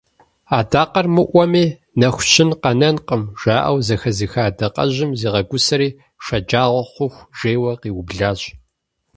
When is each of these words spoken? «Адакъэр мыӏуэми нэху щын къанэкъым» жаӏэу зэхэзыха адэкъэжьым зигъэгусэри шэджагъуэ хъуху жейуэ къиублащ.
«Адакъэр 0.57 1.07
мыӏуэми 1.15 1.65
нэху 1.99 2.23
щын 2.31 2.49
къанэкъым» 2.61 3.23
жаӏэу 3.41 3.77
зэхэзыха 3.87 4.41
адэкъэжьым 4.49 5.11
зигъэгусэри 5.19 5.89
шэджагъуэ 6.25 6.83
хъуху 6.91 7.27
жейуэ 7.37 7.73
къиублащ. 7.81 8.41